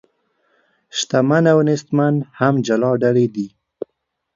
شتمن 0.97 1.43
او 1.53 1.59
نیستمن 1.67 2.15
هم 2.39 2.53
جلا 2.67 2.91
ډلې 3.01 3.27
دي. 3.35 3.47